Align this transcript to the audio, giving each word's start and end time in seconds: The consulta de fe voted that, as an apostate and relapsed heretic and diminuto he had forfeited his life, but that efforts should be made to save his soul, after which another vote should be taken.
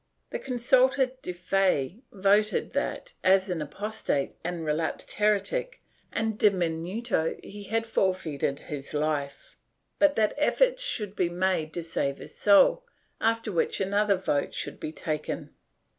The 0.31 0.39
consulta 0.39 1.11
de 1.21 1.31
fe 1.31 1.99
voted 2.11 2.73
that, 2.73 3.13
as 3.23 3.51
an 3.51 3.61
apostate 3.61 4.33
and 4.43 4.65
relapsed 4.65 5.13
heretic 5.13 5.79
and 6.11 6.39
diminuto 6.39 7.39
he 7.45 7.61
had 7.65 7.85
forfeited 7.85 8.61
his 8.61 8.95
life, 8.95 9.55
but 9.99 10.15
that 10.15 10.33
efforts 10.39 10.81
should 10.81 11.15
be 11.15 11.29
made 11.29 11.71
to 11.75 11.83
save 11.83 12.17
his 12.17 12.35
soul, 12.35 12.83
after 13.19 13.51
which 13.51 13.79
another 13.79 14.15
vote 14.15 14.55
should 14.55 14.79
be 14.79 14.91
taken. 14.91 15.53